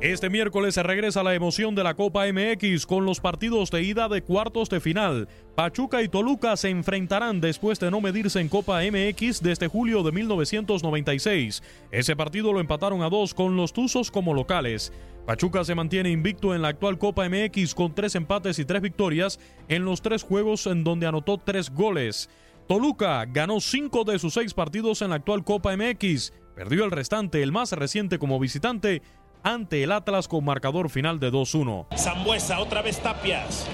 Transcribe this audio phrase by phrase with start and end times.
[0.00, 4.08] Este miércoles se regresa la emoción de la Copa MX con los partidos de ida
[4.08, 5.28] de cuartos de final.
[5.56, 10.12] Pachuca y Toluca se enfrentarán después de no medirse en Copa MX desde julio de
[10.12, 11.64] 1996.
[11.90, 14.92] Ese partido lo empataron a dos con los Tuzos como locales.
[15.26, 19.40] Pachuca se mantiene invicto en la actual Copa MX con tres empates y tres victorias
[19.68, 22.30] en los tres juegos en donde anotó tres goles.
[22.68, 27.40] Toluca ganó cinco de sus seis partidos en la actual Copa MX, perdió el restante,
[27.44, 29.00] el más reciente como visitante,
[29.44, 31.86] ante el Atlas con marcador final de 2-1.
[31.96, 33.64] Zambuesa, otra vez Tapias.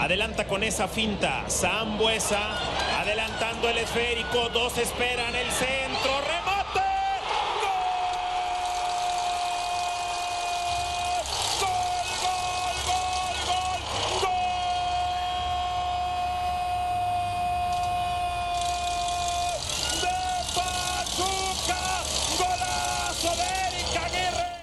[0.00, 1.44] Adelanta con esa finta.
[1.48, 2.40] Zambuesa
[3.00, 4.48] adelantando el esférico.
[4.52, 5.91] Dos esperan el centro.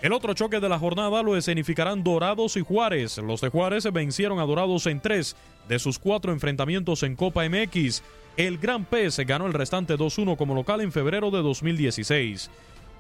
[0.02, 3.18] El otro choque de la jornada lo escenificarán Dorados y Juárez.
[3.18, 5.36] Los de Juárez vencieron a Dorados en tres
[5.68, 8.02] de sus cuatro enfrentamientos en Copa MX.
[8.38, 12.50] El Gran Pez ganó el restante 2-1 como local en febrero de 2016.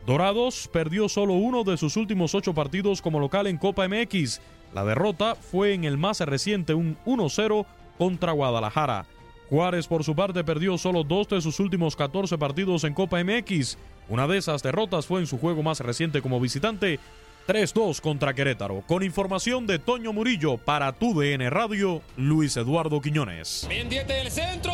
[0.06, 4.42] Dorados perdió solo uno de sus últimos ocho partidos como local en Copa MX.
[4.74, 7.66] La derrota fue en el más reciente, un 1-0
[7.98, 9.06] contra Guadalajara.
[9.50, 13.78] Juárez, por su parte, perdió solo dos de sus últimos 14 partidos en Copa MX.
[14.10, 17.00] Una de esas derrotas fue en su juego más reciente como visitante,
[17.48, 18.84] 3-2 contra Querétaro.
[18.88, 23.66] Con información de Toño Murillo para tu DN Radio, Luis Eduardo Quiñones.
[23.70, 24.74] Pendiente del centro.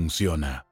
[0.00, 0.69] funciona.